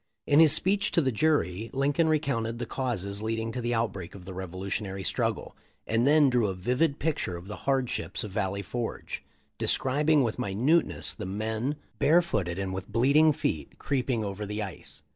[0.25, 4.25] In his speech to the jury, Lincoln recounted the causes leading to the outbreak of
[4.25, 8.63] the Revolutionary strug gle, and then drew a vivid picture of the hardships of Valley
[8.63, 9.23] Forge,
[9.59, 15.03] describing with minuteness the men, barefooted and with bleeding feet, creeping over the ice.